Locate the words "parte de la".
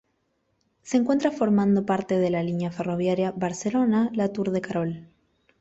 1.85-2.41